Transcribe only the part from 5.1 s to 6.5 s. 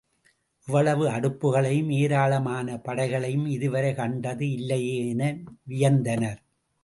என வியந்தனர்.